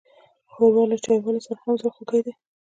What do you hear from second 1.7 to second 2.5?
زړهخوږې ده.